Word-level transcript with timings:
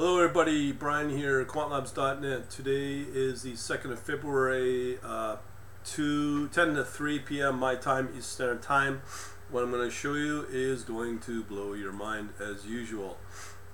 Hello, 0.00 0.18
everybody. 0.18 0.72
Brian 0.72 1.10
here, 1.10 1.44
quantlabs.net. 1.44 2.48
Today 2.48 3.04
is 3.12 3.42
the 3.42 3.52
2nd 3.52 3.92
of 3.92 3.98
February, 3.98 4.98
uh, 5.04 5.36
2, 5.84 6.48
10 6.48 6.74
to 6.76 6.84
3 6.86 7.18
p.m. 7.18 7.58
my 7.58 7.74
time, 7.74 8.08
Eastern 8.16 8.60
Time. 8.60 9.02
What 9.50 9.62
I'm 9.62 9.70
going 9.70 9.84
to 9.84 9.94
show 9.94 10.14
you 10.14 10.46
is 10.50 10.84
going 10.84 11.18
to 11.18 11.44
blow 11.44 11.74
your 11.74 11.92
mind 11.92 12.30
as 12.40 12.64
usual. 12.64 13.18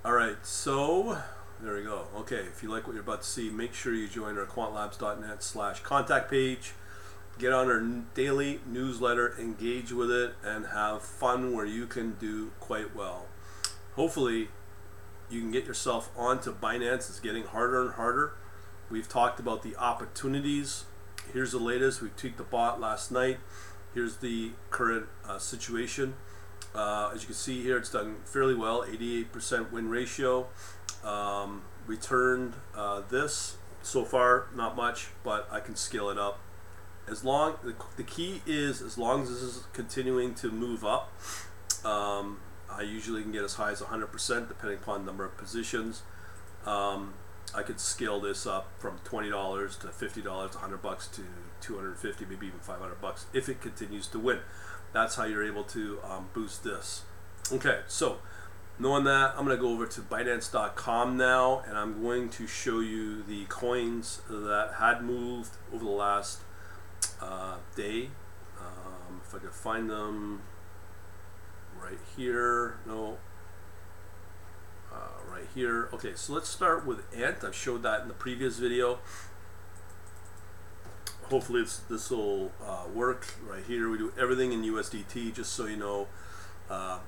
Alright, 0.03 0.45
so 0.45 1.17
there 1.61 1.75
we 1.75 1.83
go. 1.83 2.07
Okay, 2.17 2.41
if 2.41 2.61
you 2.61 2.69
like 2.69 2.87
what 2.87 2.93
you're 2.95 3.03
about 3.03 3.21
to 3.21 3.27
see, 3.27 3.49
make 3.49 3.73
sure 3.73 3.93
you 3.93 4.09
join 4.09 4.37
our 4.37 4.45
quantlabs.net 4.45 5.41
slash 5.41 5.79
contact 5.79 6.29
page. 6.29 6.73
Get 7.39 7.53
on 7.53 7.71
our 7.71 7.79
daily 8.15 8.59
newsletter, 8.67 9.33
engage 9.39 9.93
with 9.93 10.11
it, 10.11 10.33
and 10.43 10.65
have 10.73 11.03
fun 11.03 11.55
where 11.55 11.65
you 11.65 11.85
can 11.85 12.15
do 12.15 12.51
quite 12.59 12.93
well. 12.93 13.27
Hopefully, 13.95 14.49
you 15.29 15.41
can 15.41 15.51
get 15.51 15.65
yourself 15.65 16.09
onto 16.17 16.53
Binance. 16.53 17.09
It's 17.09 17.19
getting 17.19 17.43
harder 17.43 17.81
and 17.81 17.93
harder. 17.93 18.33
We've 18.89 19.07
talked 19.07 19.39
about 19.39 19.63
the 19.63 19.75
opportunities. 19.75 20.85
Here's 21.33 21.51
the 21.51 21.59
latest. 21.59 22.01
We 22.01 22.09
tweaked 22.09 22.37
the 22.37 22.43
bot 22.43 22.79
last 22.79 23.11
night. 23.11 23.37
Here's 23.93 24.17
the 24.17 24.51
current 24.69 25.07
uh, 25.27 25.39
situation. 25.39 26.15
Uh, 26.73 27.11
as 27.13 27.21
you 27.21 27.27
can 27.27 27.35
see 27.35 27.61
here, 27.63 27.77
it's 27.77 27.91
done 27.91 28.17
fairly 28.25 28.55
well. 28.55 28.83
88% 28.83 29.71
win 29.71 29.89
ratio. 29.89 30.47
Um, 31.03 31.63
returned 31.85 32.53
uh, 32.75 33.01
this 33.09 33.57
so 33.81 34.05
far, 34.05 34.47
not 34.55 34.75
much, 34.75 35.07
but 35.23 35.47
I 35.51 35.59
can 35.59 35.75
scale 35.75 36.09
it 36.09 36.17
up. 36.17 36.39
As 37.09 37.23
long 37.23 37.55
the, 37.95 38.03
key 38.03 38.41
is 38.45 38.81
as 38.81 38.97
long 38.97 39.23
as 39.23 39.29
this 39.29 39.41
is 39.41 39.63
continuing 39.71 40.35
to 40.35 40.51
move 40.51 40.83
up. 40.83 41.11
Um, 41.85 42.41
I 42.71 42.81
usually 42.81 43.21
can 43.21 43.31
get 43.31 43.43
as 43.43 43.55
high 43.55 43.71
as 43.71 43.81
100% 43.81 44.47
depending 44.47 44.77
upon 44.77 45.01
the 45.01 45.05
number 45.05 45.25
of 45.25 45.37
positions. 45.37 46.03
Um, 46.65 47.13
I 47.55 47.63
could 47.63 47.79
scale 47.79 48.19
this 48.19 48.45
up 48.45 48.69
from 48.77 48.99
$20 49.05 49.79
to 49.79 49.87
$50 49.87 50.23
to 50.23 50.29
100 50.29 50.81
bucks 50.81 51.07
to 51.07 51.23
250 51.61 52.25
maybe 52.25 52.47
even 52.47 52.59
500 52.59 53.01
bucks 53.01 53.25
if 53.33 53.47
it 53.49 53.61
continues 53.61 54.07
to 54.07 54.19
win. 54.19 54.39
That's 54.93 55.15
how 55.15 55.25
you're 55.25 55.45
able 55.45 55.63
to 55.65 55.99
um, 56.03 56.29
boost 56.33 56.63
this. 56.63 57.03
Okay, 57.51 57.81
so 57.87 58.17
knowing 58.77 59.05
that, 59.05 59.33
I'm 59.37 59.45
going 59.45 59.55
to 59.55 59.61
go 59.61 59.69
over 59.69 59.85
to 59.87 60.01
Binance.com 60.01 61.17
now 61.17 61.63
and 61.67 61.77
I'm 61.77 62.01
going 62.01 62.29
to 62.29 62.47
show 62.47 62.79
you 62.79 63.23
the 63.23 63.45
coins 63.45 64.21
that 64.29 64.73
had 64.79 65.03
moved 65.03 65.51
over 65.73 65.85
the 65.85 65.91
last 65.91 66.41
uh, 67.21 67.55
day. 67.75 68.09
Um, 68.59 69.21
if 69.25 69.33
I 69.33 69.39
could 69.39 69.53
find 69.53 69.89
them 69.89 70.41
right 71.81 71.99
here. 72.15 72.79
No. 72.85 73.17
Uh, 74.91 74.97
right 75.31 75.47
here. 75.53 75.89
Okay, 75.93 76.13
so 76.15 76.33
let's 76.33 76.49
start 76.49 76.85
with 76.85 77.03
Ant. 77.15 77.43
I 77.43 77.51
showed 77.51 77.83
that 77.83 78.01
in 78.01 78.07
the 78.07 78.13
previous 78.13 78.57
video. 78.57 78.99
Hopefully 81.29 81.63
this 81.89 82.09
will 82.09 82.51
uh, 82.65 82.83
work. 82.93 83.35
Right 83.45 83.63
here, 83.67 83.89
we 83.89 83.97
do 83.97 84.13
everything 84.17 84.53
in 84.53 84.63
USDT, 84.63 85.33
just 85.33 85.53
so 85.53 85.65
you 85.65 85.75
know. 85.75 86.07
Uh, 86.69 86.99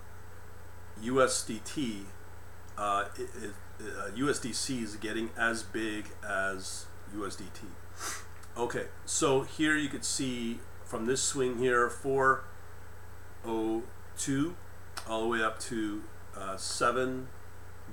USDT, 1.02 2.04
uh, 2.78 3.06
it, 3.18 3.30
it, 3.44 4.16
USDC 4.16 4.80
uh, 4.80 4.84
is 4.84 4.96
getting 4.98 5.30
as 5.38 5.64
big 5.64 6.06
as 6.28 6.86
USDT. 7.16 7.64
Okay, 8.58 8.88
so 9.06 9.44
here 9.44 9.78
you 9.78 9.88
could 9.88 10.04
see 10.04 10.60
from 10.84 11.06
this 11.06 11.22
swing 11.22 11.60
here, 11.60 11.90
402 14.20 14.56
all 15.08 15.22
the 15.22 15.28
way 15.28 15.42
up 15.42 15.60
to 15.60 16.04
uh, 16.36 16.58
seven 16.58 17.28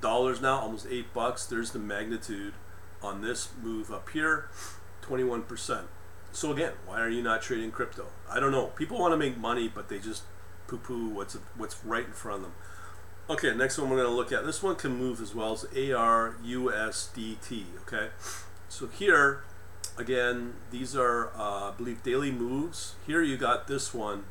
dollars 0.00 0.40
now, 0.40 0.58
almost 0.58 0.86
eight 0.90 1.12
bucks. 1.14 1.46
There's 1.46 1.70
the 1.70 1.78
magnitude 1.78 2.54
on 3.02 3.22
this 3.22 3.50
move 3.62 3.90
up 3.90 4.10
here, 4.10 4.48
21%. 5.02 5.84
So 6.32 6.52
again, 6.52 6.72
why 6.84 7.00
are 7.00 7.08
you 7.08 7.22
not 7.22 7.42
trading 7.42 7.70
crypto? 7.70 8.06
I 8.30 8.40
don't 8.40 8.52
know. 8.52 8.66
People 8.66 8.98
want 8.98 9.12
to 9.12 9.16
make 9.16 9.38
money, 9.38 9.70
but 9.72 9.88
they 9.88 9.98
just 9.98 10.24
poo-poo 10.66 11.10
what's 11.10 11.38
what's 11.56 11.82
right 11.84 12.06
in 12.06 12.12
front 12.12 12.38
of 12.38 12.42
them. 12.42 12.52
Okay, 13.30 13.54
next 13.54 13.78
one 13.78 13.88
we're 13.88 13.96
going 13.96 14.08
to 14.08 14.14
look 14.14 14.32
at. 14.32 14.44
This 14.44 14.62
one 14.62 14.76
can 14.76 14.96
move 14.96 15.20
as 15.20 15.34
well 15.34 15.52
as 15.52 15.64
ARUSDT. 15.64 17.64
Okay, 17.82 18.08
so 18.68 18.88
here 18.88 19.44
again, 19.96 20.54
these 20.70 20.94
are 20.94 21.28
uh, 21.36 21.70
I 21.70 21.72
believe 21.76 22.02
daily 22.02 22.32
moves. 22.32 22.96
Here 23.06 23.22
you 23.22 23.36
got 23.36 23.68
this 23.68 23.94
one 23.94 24.24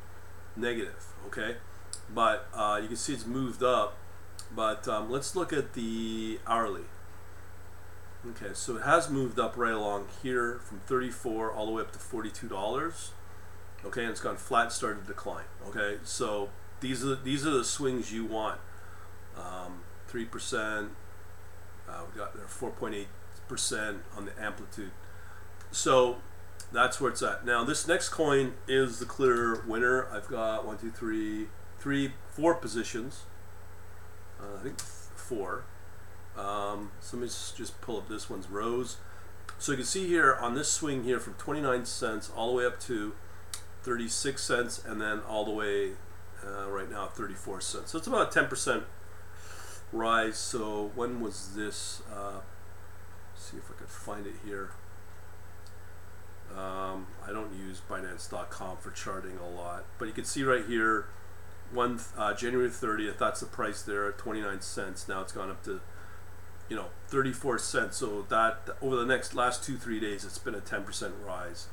negative. 0.54 1.06
Okay, 1.26 1.56
but 2.12 2.48
uh, 2.54 2.78
you 2.80 2.88
can 2.88 2.96
see 2.96 3.12
it's 3.12 3.26
moved 3.26 3.62
up. 3.62 3.96
But 4.54 4.86
um, 4.86 5.10
let's 5.10 5.34
look 5.34 5.52
at 5.52 5.74
the 5.74 6.38
hourly. 6.46 6.84
Okay, 8.30 8.54
so 8.54 8.76
it 8.76 8.82
has 8.82 9.08
moved 9.08 9.38
up 9.38 9.56
right 9.56 9.72
along 9.72 10.06
here 10.22 10.60
from 10.64 10.80
34 10.86 11.52
all 11.52 11.66
the 11.66 11.72
way 11.72 11.82
up 11.82 11.92
to 11.92 11.98
$42. 11.98 13.10
Okay, 13.84 14.02
and 14.02 14.10
it's 14.10 14.20
gone 14.20 14.36
flat, 14.36 14.72
started 14.72 15.02
to 15.02 15.06
decline. 15.06 15.44
Okay, 15.68 15.98
so 16.02 16.48
these 16.80 17.04
are 17.04 17.14
these 17.14 17.46
are 17.46 17.50
the 17.50 17.64
swings 17.64 18.12
you 18.12 18.24
want. 18.24 18.60
Um, 19.36 19.82
three 20.08 20.24
percent. 20.24 20.90
Uh, 21.88 22.02
we 22.12 22.18
got 22.18 22.34
there 22.34 22.46
4.8 22.46 23.06
percent 23.48 23.98
on 24.16 24.24
the 24.24 24.32
amplitude. 24.42 24.90
So 25.70 26.16
that's 26.72 27.00
where 27.00 27.12
it's 27.12 27.22
at. 27.22 27.44
Now 27.44 27.62
this 27.62 27.86
next 27.86 28.08
coin 28.08 28.54
is 28.66 28.98
the 28.98 29.06
clear 29.06 29.62
winner. 29.66 30.06
I've 30.10 30.28
got 30.28 30.66
one, 30.66 30.78
two, 30.78 30.90
three, 30.90 31.46
three, 31.78 32.12
four 32.30 32.54
positions. 32.54 33.24
Uh, 34.40 34.58
I 34.58 34.62
think 34.62 34.80
four. 34.80 35.64
Um, 36.36 36.92
so 37.00 37.16
let 37.16 37.22
me 37.24 37.28
just 37.28 37.80
pull 37.80 37.96
up 37.96 38.08
this 38.08 38.28
one's 38.28 38.48
ROSE. 38.48 38.98
So 39.58 39.72
you 39.72 39.78
can 39.78 39.86
see 39.86 40.06
here 40.06 40.34
on 40.34 40.54
this 40.54 40.70
swing 40.70 41.04
here 41.04 41.18
from 41.18 41.34
29 41.34 41.86
cents 41.86 42.30
all 42.34 42.50
the 42.50 42.58
way 42.58 42.66
up 42.66 42.78
to 42.80 43.14
36 43.82 44.42
cents 44.42 44.82
and 44.84 45.00
then 45.00 45.20
all 45.20 45.44
the 45.44 45.50
way 45.50 45.92
uh, 46.44 46.68
right 46.68 46.90
now 46.90 47.06
34 47.06 47.60
cents. 47.60 47.92
So 47.92 47.98
it's 47.98 48.06
about 48.06 48.36
a 48.36 48.40
10% 48.40 48.82
rise. 49.92 50.36
So 50.36 50.90
when 50.94 51.20
was 51.20 51.54
this? 51.54 52.02
Uh, 52.12 52.40
see 53.34 53.56
if 53.56 53.70
I 53.70 53.74
could 53.74 53.88
find 53.88 54.26
it 54.26 54.34
here. 54.44 54.72
Um, 56.56 57.06
I 57.26 57.32
don't 57.32 57.54
use 57.54 57.80
Binance.com 57.88 58.76
for 58.78 58.90
charting 58.90 59.38
a 59.38 59.48
lot, 59.48 59.84
but 59.98 60.06
you 60.06 60.14
can 60.14 60.24
see 60.24 60.42
right 60.44 60.64
here 60.64 61.06
one 61.72 62.00
uh, 62.16 62.34
January 62.34 62.68
30th. 62.68 63.18
That's 63.18 63.40
the 63.40 63.46
price 63.46 63.82
there 63.82 64.08
at 64.08 64.18
29 64.18 64.60
cents. 64.60 65.08
Now 65.08 65.22
it's 65.22 65.32
gone 65.32 65.50
up 65.50 65.62
to 65.64 65.80
you 66.68 66.76
know 66.76 66.86
34 67.08 67.58
cents. 67.58 67.96
So 67.96 68.26
that 68.28 68.68
over 68.80 68.96
the 68.96 69.06
next 69.06 69.34
last 69.34 69.64
two 69.64 69.76
three 69.76 70.00
days, 70.00 70.24
it's 70.24 70.38
been 70.38 70.54
a 70.54 70.60
10% 70.60 71.12
rise. 71.24 71.66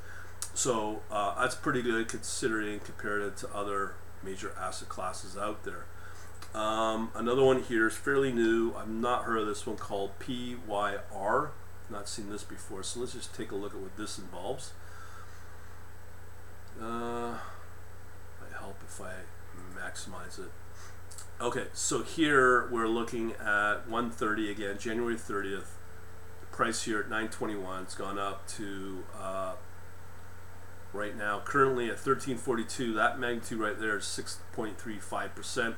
So 0.53 1.01
uh, 1.09 1.39
that's 1.41 1.55
pretty 1.55 1.81
good 1.81 2.07
considering 2.07 2.79
compared 2.79 3.35
to 3.37 3.53
other 3.53 3.95
major 4.23 4.53
asset 4.57 4.89
classes 4.89 5.37
out 5.37 5.63
there. 5.63 5.85
Um, 6.53 7.09
another 7.15 7.43
one 7.43 7.63
here 7.63 7.87
is 7.87 7.95
fairly 7.95 8.31
new. 8.31 8.73
I've 8.75 8.89
not 8.89 9.23
heard 9.23 9.39
of 9.39 9.47
this 9.47 9.65
one 9.65 9.77
called 9.77 10.11
PYR. 10.19 11.51
Not 11.89 12.07
seen 12.07 12.29
this 12.29 12.43
before. 12.43 12.83
So 12.83 12.99
let's 12.99 13.13
just 13.13 13.33
take 13.33 13.51
a 13.51 13.55
look 13.55 13.73
at 13.73 13.79
what 13.79 13.97
this 13.97 14.19
involves. 14.19 14.73
Uh, 16.79 17.37
might 18.39 18.53
help 18.59 18.77
if 18.85 19.01
I 19.01 19.13
maximize 19.75 20.39
it. 20.39 20.51
Okay, 21.41 21.65
so 21.73 22.03
here 22.03 22.69
we're 22.69 22.87
looking 22.87 23.33
at 23.33 23.87
130 23.87 24.51
again, 24.51 24.77
January 24.77 25.15
30th. 25.15 25.65
Price 26.51 26.83
here 26.83 26.99
at 26.99 27.05
921. 27.05 27.83
It's 27.83 27.95
gone 27.95 28.19
up 28.19 28.47
to 28.49 29.03
uh, 29.19 29.53
right 30.93 31.17
now 31.17 31.41
currently 31.43 31.85
at 31.85 31.95
1342. 31.95 32.93
That 32.93 33.19
magnitude 33.19 33.59
right 33.59 33.79
there 33.79 33.97
is 33.97 34.05
6.35 34.05 35.35
percent. 35.35 35.75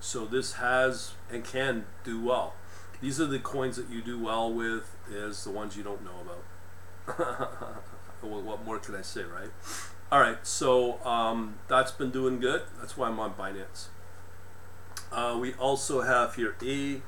So 0.00 0.26
this 0.26 0.54
has 0.54 1.12
and 1.30 1.44
can 1.44 1.86
do 2.04 2.20
well. 2.20 2.54
These 3.00 3.20
are 3.20 3.26
the 3.26 3.38
coins 3.38 3.76
that 3.76 3.88
you 3.88 4.02
do 4.02 4.18
well 4.18 4.52
with. 4.52 4.96
Is 5.10 5.44
the 5.44 5.50
ones 5.50 5.76
you 5.76 5.84
don't 5.84 6.04
know 6.04 6.20
about. 6.20 7.84
what 8.20 8.64
more 8.64 8.78
can 8.78 8.96
I 8.96 9.02
say, 9.02 9.22
right? 9.22 9.50
All 10.10 10.20
right, 10.20 10.38
so 10.46 11.04
um, 11.04 11.56
that's 11.68 11.92
been 11.92 12.10
doing 12.10 12.40
good. 12.40 12.62
That's 12.80 12.96
why 12.96 13.08
I'm 13.08 13.20
on 13.20 13.34
Binance. 13.34 13.88
Uh, 15.12 15.36
we 15.38 15.52
also 15.54 16.00
have 16.00 16.36
here 16.36 16.56
a 16.62 17.02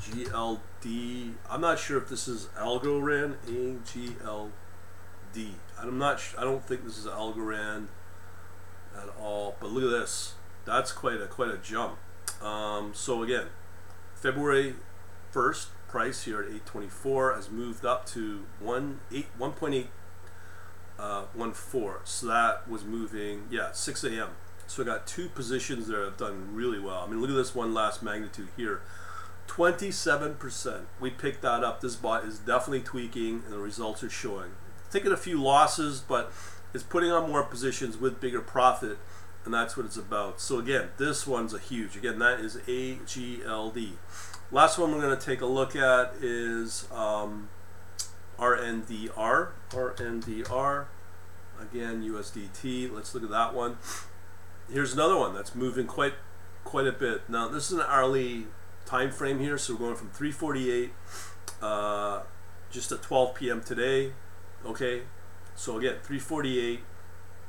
GLD. 0.00 1.34
I'm 1.48 1.60
not 1.60 1.78
sure 1.78 1.98
if 1.98 2.08
this 2.08 2.26
is 2.26 2.48
Algorand. 2.58 3.36
AGLD. 3.46 4.50
I'm 5.80 5.96
not. 5.96 6.20
I 6.36 6.42
don't 6.42 6.66
think 6.66 6.84
this 6.84 6.98
is 6.98 7.06
Algorand 7.06 7.86
at 8.96 9.08
all. 9.20 9.54
But 9.60 9.70
look 9.70 9.84
at 9.84 10.00
this. 10.00 10.34
That's 10.64 10.90
quite 10.90 11.20
a 11.20 11.28
quite 11.28 11.50
a 11.50 11.58
jump. 11.58 11.98
Um, 12.42 12.94
so 12.94 13.22
again, 13.22 13.46
February 14.16 14.74
1st 15.32 15.66
price 15.88 16.24
here 16.24 16.40
at 16.40 16.46
824 16.46 17.34
has 17.34 17.48
moved 17.48 17.84
up 17.84 18.06
to 18.06 18.44
1 18.58 19.00
8 19.12 19.26
1.8 19.38 19.86
uh, 20.98 21.24
1 21.34 21.52
4. 21.52 22.00
So 22.04 22.26
that 22.26 22.68
was 22.68 22.84
moving, 22.84 23.44
yeah, 23.50 23.72
6 23.72 24.04
a.m. 24.04 24.28
So 24.66 24.82
I 24.82 24.86
got 24.86 25.06
two 25.06 25.28
positions 25.28 25.88
there 25.88 26.00
that 26.00 26.04
have 26.04 26.16
done 26.16 26.54
really 26.54 26.78
well. 26.78 27.04
I 27.04 27.06
mean, 27.06 27.20
look 27.20 27.30
at 27.30 27.36
this 27.36 27.54
one 27.54 27.74
last 27.74 28.02
magnitude 28.02 28.48
here 28.56 28.82
27%. 29.48 30.84
We 30.98 31.10
picked 31.10 31.42
that 31.42 31.62
up. 31.62 31.80
This 31.80 31.96
bot 31.96 32.24
is 32.24 32.38
definitely 32.38 32.80
tweaking 32.80 33.42
and 33.44 33.52
the 33.52 33.58
results 33.58 34.02
are 34.02 34.10
showing. 34.10 34.52
Taking 34.90 35.12
a 35.12 35.16
few 35.16 35.42
losses, 35.42 36.00
but 36.00 36.32
it's 36.72 36.82
putting 36.82 37.10
on 37.10 37.30
more 37.30 37.42
positions 37.42 37.98
with 37.98 38.20
bigger 38.20 38.40
profit, 38.40 38.98
and 39.44 39.52
that's 39.52 39.76
what 39.76 39.84
it's 39.86 39.96
about. 39.96 40.40
So 40.40 40.58
again, 40.58 40.88
this 40.96 41.26
one's 41.26 41.52
a 41.52 41.58
huge. 41.58 41.96
Again, 41.96 42.18
that 42.18 42.40
is 42.40 42.56
AGLD. 42.56 43.92
Last 44.50 44.78
one 44.78 44.92
we're 44.92 45.00
going 45.00 45.18
to 45.18 45.24
take 45.24 45.40
a 45.40 45.46
look 45.46 45.74
at 45.76 46.14
is 46.20 46.86
um, 46.92 47.48
RNDR. 48.42 49.50
RNDR. 49.70 50.86
Again, 51.60 52.02
USDT. 52.02 52.92
Let's 52.92 53.14
look 53.14 53.22
at 53.22 53.30
that 53.30 53.54
one. 53.54 53.76
Here's 54.68 54.92
another 54.92 55.16
one 55.16 55.32
that's 55.32 55.54
moving 55.54 55.86
quite 55.86 56.14
quite 56.64 56.86
a 56.86 56.92
bit. 56.92 57.28
Now 57.28 57.48
this 57.48 57.70
is 57.70 57.78
an 57.78 57.84
hourly 57.86 58.46
time 58.84 59.12
frame 59.12 59.38
here, 59.38 59.56
so 59.58 59.74
we're 59.74 59.80
going 59.80 59.96
from 59.96 60.10
348 60.10 60.92
uh, 61.60 62.22
just 62.70 62.90
at 62.90 63.02
12 63.02 63.34
p.m. 63.36 63.62
today. 63.62 64.12
Okay, 64.66 65.02
so 65.54 65.78
again 65.78 65.96
348 66.02 66.80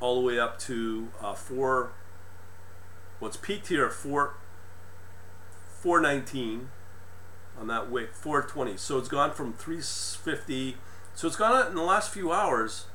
all 0.00 0.20
the 0.20 0.26
way 0.26 0.38
up 0.38 0.58
to 0.60 1.08
uh, 1.20 1.34
4. 1.34 1.92
What's 3.18 3.36
peaked 3.36 3.68
here 3.68 3.90
4 3.90 4.34
419 5.80 6.68
on 7.58 7.66
that 7.68 7.90
wick 7.90 8.14
420. 8.14 8.76
So 8.76 8.98
it's 8.98 9.08
gone 9.08 9.32
from 9.32 9.52
350. 9.52 10.76
So 11.14 11.26
it's 11.26 11.36
gone 11.36 11.66
in 11.66 11.74
the 11.74 11.82
last 11.82 12.10
few 12.12 12.32
hours. 12.32 12.86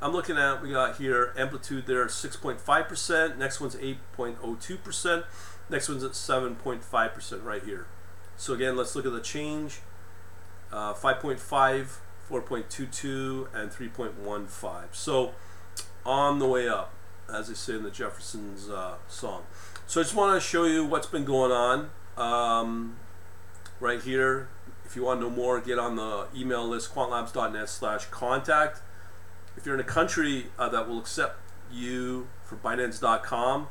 I'm 0.00 0.12
looking 0.12 0.36
at 0.36 0.60
we 0.60 0.70
got 0.70 0.96
here 0.96 1.32
amplitude 1.36 1.86
there 1.86 2.04
6.5%. 2.06 3.38
Next 3.38 3.60
one's 3.60 3.76
8.02%. 3.76 5.24
Next 5.70 5.88
one's 5.88 6.02
at 6.02 6.12
7.5% 6.12 7.44
right 7.44 7.62
here. 7.62 7.86
So 8.36 8.52
again, 8.52 8.76
let's 8.76 8.96
look 8.96 9.06
at 9.06 9.12
the 9.12 9.20
change. 9.20 9.80
Uh, 10.72 10.92
5.5, 10.92 11.38
4.22, 12.28 13.54
and 13.54 13.70
3.15. 13.70 14.86
So 14.92 15.32
on 16.04 16.38
the 16.38 16.48
way 16.48 16.68
up, 16.68 16.92
as 17.32 17.48
they 17.48 17.54
say 17.54 17.74
in 17.74 17.82
the 17.82 17.90
Jefferson's 17.90 18.68
uh, 18.68 18.96
song. 19.06 19.44
So 19.86 20.00
I 20.00 20.04
just 20.04 20.14
want 20.14 20.40
to 20.40 20.46
show 20.46 20.64
you 20.64 20.84
what's 20.84 21.06
been 21.06 21.24
going 21.24 21.52
on 21.52 21.90
um, 22.16 22.96
right 23.82 24.00
here. 24.00 24.48
If 24.84 24.94
you 24.94 25.02
want 25.04 25.20
to 25.20 25.28
know 25.28 25.34
more, 25.34 25.60
get 25.60 25.78
on 25.78 25.96
the 25.96 26.28
email 26.34 26.66
list, 26.66 26.94
quantlabs.net 26.94 27.68
slash 27.68 28.06
contact. 28.06 28.80
If 29.56 29.66
you're 29.66 29.74
in 29.74 29.80
a 29.80 29.84
country 29.84 30.46
uh, 30.58 30.68
that 30.68 30.88
will 30.88 31.00
accept 31.00 31.40
you 31.70 32.28
for 32.44 32.56
Binance.com, 32.56 33.68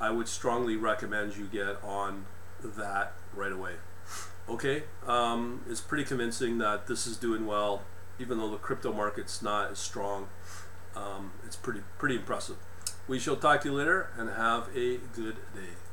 I 0.00 0.10
would 0.10 0.28
strongly 0.28 0.76
recommend 0.76 1.36
you 1.36 1.46
get 1.46 1.82
on 1.84 2.26
that 2.62 3.14
right 3.32 3.52
away. 3.52 3.74
Okay, 4.48 4.82
um, 5.06 5.64
it's 5.70 5.80
pretty 5.80 6.04
convincing 6.04 6.58
that 6.58 6.86
this 6.86 7.06
is 7.06 7.16
doing 7.16 7.46
well, 7.46 7.82
even 8.18 8.38
though 8.38 8.50
the 8.50 8.58
crypto 8.58 8.92
market's 8.92 9.40
not 9.40 9.70
as 9.70 9.78
strong. 9.78 10.28
Um, 10.96 11.32
it's 11.46 11.56
pretty 11.56 11.80
pretty 11.98 12.16
impressive. 12.16 12.56
We 13.06 13.18
shall 13.18 13.36
talk 13.36 13.62
to 13.62 13.68
you 13.68 13.74
later 13.74 14.10
and 14.18 14.28
have 14.30 14.68
a 14.76 14.98
good 15.14 15.36
day. 15.54 15.83